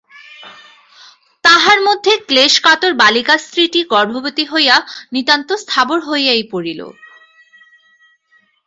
তাহার 1.43 1.79
মধ্যে 1.81 2.13
ক্লেশকাতর 2.27 2.91
বালিকা 2.93 3.35
স্ত্রীটি 3.37 3.81
গর্ভবতী 3.85 4.45
হইয়া 4.45 4.75
নিতান্ত 5.11 5.49
স্থাবর 5.63 5.99
হইয়াই 5.99 6.43
পড়িল। 6.51 6.81